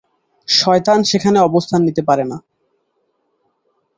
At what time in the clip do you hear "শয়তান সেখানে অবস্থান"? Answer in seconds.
0.47-1.79